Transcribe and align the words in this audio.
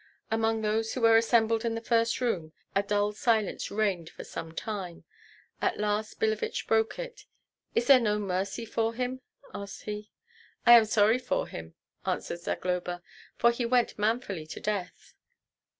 Among 0.31 0.63
those 0.63 0.93
who 0.95 1.01
were 1.01 1.15
assembled 1.15 1.63
in 1.63 1.75
the 1.75 1.79
first 1.79 2.21
room 2.21 2.53
a 2.75 2.81
dull 2.81 3.11
silence 3.11 3.69
reigned 3.69 4.09
for 4.09 4.23
some 4.23 4.51
time; 4.51 5.03
at 5.61 5.77
last 5.79 6.19
Billevich 6.19 6.65
broke 6.65 6.97
it. 6.97 7.25
"Is 7.75 7.85
there 7.85 7.99
no 7.99 8.17
mercy 8.17 8.65
for 8.65 8.95
him?" 8.95 9.21
asked 9.53 9.83
he. 9.83 10.09
"I 10.65 10.71
am 10.71 10.85
sorry 10.85 11.19
for 11.19 11.47
him," 11.47 11.75
answered 12.03 12.39
Zagloba, 12.39 13.03
"for 13.37 13.51
he 13.51 13.63
went 13.63 13.99
manfully 13.99 14.47
to 14.47 14.59
death." 14.59 15.13